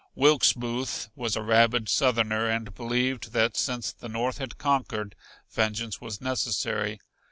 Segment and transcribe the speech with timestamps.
[0.15, 5.15] Wilkes Booth was a rabid Southerner and believed that since the North had conquered,
[5.51, 6.99] vengeance was necessary.